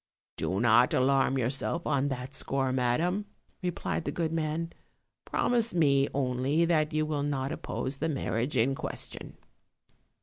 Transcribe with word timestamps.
"Do 0.35 0.59
not 0.59 0.95
alarm 0.95 1.37
yourself 1.37 1.85
on 1.85 2.07
that 2.07 2.33
score, 2.33 2.73
madam," 2.73 3.27
replied 3.61 4.03
the 4.05 4.11
good 4.11 4.33
man; 4.33 4.73
"promise 5.25 5.75
me 5.75 6.07
only 6.11 6.65
that 6.65 6.91
you 6.91 7.05
will 7.05 7.21
not 7.21 7.51
oppose 7.51 7.97
the 7.97 8.09
marriage 8.09 8.57
in 8.57 8.73
question." 8.73 9.37